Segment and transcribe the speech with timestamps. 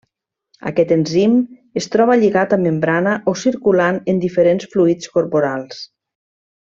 [0.69, 1.35] Aquest enzim
[1.81, 5.85] es troba lligat a membrana o circulant en diferents fluids corporals.